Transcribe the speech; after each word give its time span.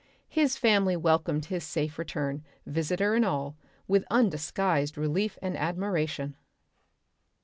His 0.29 0.57
family 0.57 0.95
welcomed 0.97 1.45
his 1.45 1.63
safe 1.63 1.99
return, 1.99 2.43
visitor 2.65 3.13
and 3.13 3.23
all, 3.23 3.55
with 3.87 4.03
undisguised 4.09 4.97
relief 4.97 5.37
and 5.43 5.55
admiration. 5.55 6.35